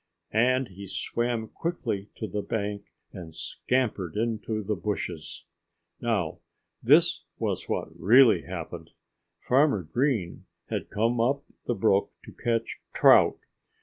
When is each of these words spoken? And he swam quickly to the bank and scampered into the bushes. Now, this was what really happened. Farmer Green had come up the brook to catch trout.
And 0.33 0.69
he 0.69 0.87
swam 0.87 1.47
quickly 1.49 2.09
to 2.15 2.25
the 2.25 2.41
bank 2.41 2.85
and 3.13 3.35
scampered 3.35 4.15
into 4.15 4.63
the 4.63 4.73
bushes. 4.73 5.45
Now, 5.99 6.39
this 6.81 7.25
was 7.37 7.69
what 7.69 7.89
really 7.99 8.41
happened. 8.41 8.89
Farmer 9.37 9.83
Green 9.83 10.45
had 10.71 10.89
come 10.89 11.19
up 11.19 11.43
the 11.67 11.75
brook 11.75 12.11
to 12.23 12.31
catch 12.31 12.81
trout. 12.95 13.37